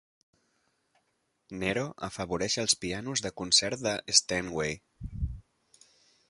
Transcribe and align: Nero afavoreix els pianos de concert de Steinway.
Nero 1.63 1.83
afavoreix 2.07 2.55
els 2.63 2.75
pianos 2.85 3.23
de 3.27 3.33
concert 3.43 3.85
de 3.85 3.93
Steinway. 4.21 4.75